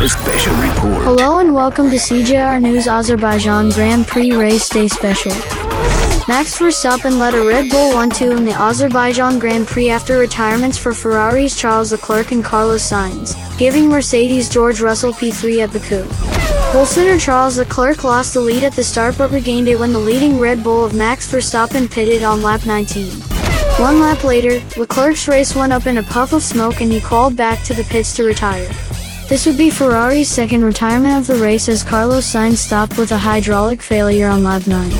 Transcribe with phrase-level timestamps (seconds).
[0.00, 1.04] A special report.
[1.04, 5.30] Hello and welcome to CJR News Azerbaijan Grand Prix Race Day Special.
[6.26, 10.92] Max Verstappen led a Red Bull 1-2 in the Azerbaijan Grand Prix after retirements for
[10.92, 16.04] Ferrari's Charles Leclerc and Carlos Sainz, giving Mercedes George Russell P3 at Baku.
[16.72, 19.98] Pole sitter Charles Leclerc lost the lead at the start but regained it when the
[19.98, 23.12] leading Red Bull of Max Verstappen pitted on lap 19.
[23.80, 27.36] One lap later, Leclerc's race went up in a puff of smoke and he crawled
[27.36, 28.68] back to the pits to retire.
[29.26, 33.16] This would be Ferrari's second retirement of the race as Carlos Sainz stopped with a
[33.16, 34.90] hydraulic failure on lap 9.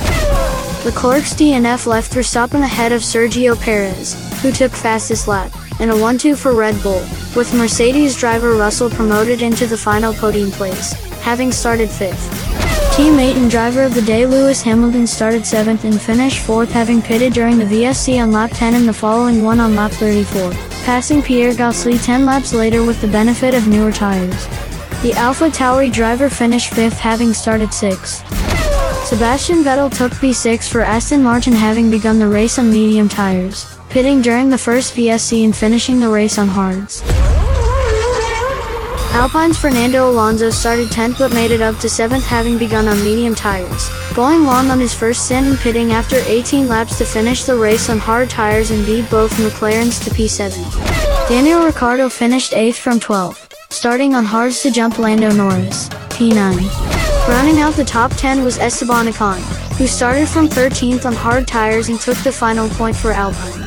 [0.83, 6.35] Leclerc's DNF left Verstappen ahead of Sergio Perez, who took fastest lap, and a 1-2
[6.35, 11.89] for Red Bull, with Mercedes driver Russell promoted into the final podium place, having started
[11.89, 12.27] 5th.
[12.95, 17.33] Teammate and driver of the day Lewis Hamilton started 7th and finished 4th having pitted
[17.33, 21.51] during the VSC on lap 10 and the following one on lap 34 passing Pierre
[21.51, 24.47] Gasly 10 laps later with the benefit of newer tires.
[25.01, 28.23] The Alpha Tauri driver finished 5th having started 6th.
[29.03, 34.21] Sebastian Vettel took P6 for Aston Martin having begun the race on medium tires, pitting
[34.21, 37.01] during the first VSC and finishing the race on hards.
[39.15, 43.33] Alpine's Fernando Alonso started 10th but made it up to 7th having begun on medium
[43.33, 47.55] tires, going long on his first stint and pitting after 18 laps to finish the
[47.55, 51.29] race on hard tires and beat both McLarens to P7.
[51.29, 56.67] Daniel Ricciardo finished 8th from 12th, starting on hards to jump Lando Norris, P9.
[57.29, 59.39] Rounding out the top 10 was Esteban Ocon,
[59.77, 63.65] who started from 13th on hard tires and took the final point for Alpine.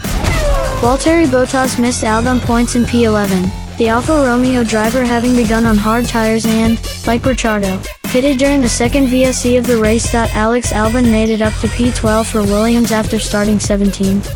[0.83, 5.77] Valtteri Bottas missed out on points in P11, the Alfa Romeo driver having begun on
[5.77, 10.13] hard tires and, like Ricciardo, pitted during the second VSC of the race.
[10.15, 14.27] Alex Albon made it up to P12 for Williams after starting 17th.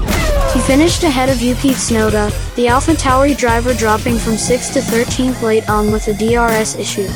[0.53, 5.43] He finished ahead of Yuki Tsunoda, the Alpha Tauri driver dropping from 6th to 13th
[5.43, 7.09] late on with a DRS issue.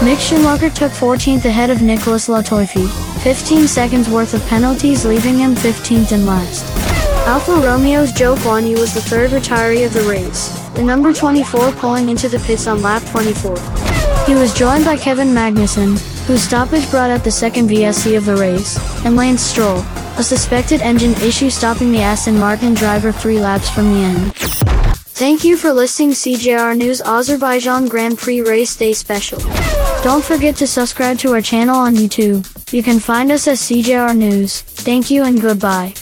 [0.00, 2.88] Mick Schumacher took 14th ahead of Nicolas Latifi,
[3.22, 6.64] 15 seconds worth of penalties leaving him 15th and last.
[7.28, 10.48] Alfa Romeo's Zhou Guanyu was the third retiree of the race,
[10.80, 13.54] the number 24 pulling into the pits on lap 24.
[14.24, 18.34] He was joined by Kevin Magnussen, whose stoppage brought out the second VSC of the
[18.36, 19.80] race, and Lance Stroll,
[20.16, 24.34] a suspected engine issue stopping the Aston Martin driver three laps from the end.
[24.34, 29.38] Thank you for listening CJR News Azerbaijan Grand Prix Race Day Special.
[30.02, 32.48] Don't forget to subscribe to our channel on YouTube.
[32.72, 34.62] You can find us at CJR News.
[34.62, 35.92] Thank you and goodbye.